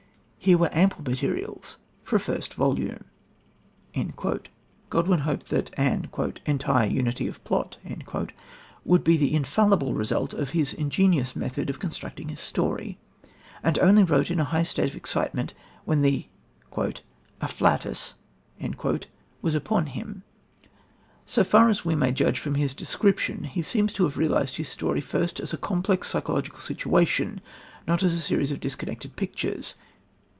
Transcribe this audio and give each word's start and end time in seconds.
Here 0.43 0.57
were 0.57 0.71
ample 0.73 1.03
materials 1.03 1.77
for 2.03 2.15
a 2.15 2.19
first 2.19 2.55
volume." 2.55 3.03
Godwin 4.89 5.19
hoped 5.19 5.49
that 5.51 5.69
an 5.77 6.09
"entire 6.47 6.89
unity 6.89 7.27
of 7.27 7.43
plot" 7.43 7.77
would 8.83 9.03
be 9.03 9.17
the 9.17 9.35
infallible 9.35 9.93
result 9.93 10.33
of 10.33 10.51
this 10.51 10.73
ingenious 10.73 11.35
method 11.35 11.69
of 11.69 11.77
constructing 11.77 12.29
his 12.29 12.39
story, 12.39 12.97
and 13.61 13.77
only 13.77 14.01
wrote 14.03 14.31
in 14.31 14.39
a 14.39 14.45
high 14.45 14.63
state 14.63 14.89
of 14.89 14.95
excitement 14.95 15.53
when 15.85 16.01
the 16.01 16.25
"afflatus" 17.39 18.15
was 19.43 19.53
upon 19.53 19.85
him. 19.85 20.23
So 21.27 21.43
far 21.43 21.69
as 21.69 21.85
we 21.85 21.93
may 21.93 22.11
judge 22.11 22.39
from 22.39 22.55
his 22.55 22.73
description, 22.73 23.43
he 23.43 23.61
seems 23.61 23.93
to 23.93 24.05
have 24.05 24.17
realised 24.17 24.57
his 24.57 24.69
story 24.69 25.01
first 25.01 25.39
as 25.39 25.53
a 25.53 25.57
complex 25.57 26.09
psychological 26.09 26.61
situation, 26.61 27.41
not 27.87 28.01
as 28.01 28.15
a 28.15 28.19
series 28.19 28.51
of 28.51 28.59
disconnected 28.59 29.15
pictures. 29.15 29.75